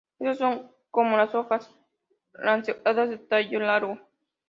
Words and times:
Estas 0.17 0.39
son 0.39 0.71
como 0.89 1.15
las 1.15 1.35
hojas 1.35 1.69
lanceoladas 2.33 3.07
de 3.11 3.19
tallo 3.19 3.59
largo. 3.59 3.99